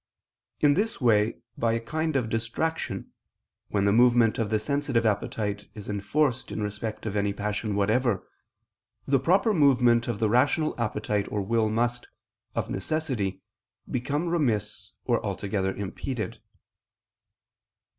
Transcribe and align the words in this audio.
In 0.61 0.73
this 0.73 0.99
way, 0.99 1.43
by 1.59 1.73
a 1.73 1.79
kind 1.79 2.15
of 2.15 2.27
distraction, 2.27 3.11
when 3.67 3.85
the 3.85 3.91
movement 3.91 4.39
of 4.39 4.49
the 4.49 4.57
sensitive 4.57 5.05
appetite 5.05 5.67
is 5.75 5.87
enforced 5.87 6.51
in 6.51 6.63
respect 6.63 7.05
of 7.05 7.15
any 7.15 7.33
passion 7.33 7.75
whatever, 7.75 8.27
the 9.07 9.19
proper 9.19 9.53
movement 9.53 10.07
of 10.07 10.17
the 10.17 10.27
rational 10.27 10.73
appetite 10.81 11.27
or 11.31 11.43
will 11.43 11.69
must, 11.69 12.07
of 12.55 12.67
necessity, 12.67 13.43
become 13.91 14.27
remiss 14.29 14.91
or 15.05 15.23
altogether 15.23 15.71
impeded. 15.75 16.39